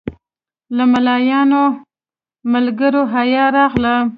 له 0.75 0.83
ملایانو 0.91 1.63
ملګرو 2.53 3.03
حیا 3.13 3.45
راغله. 3.57 3.95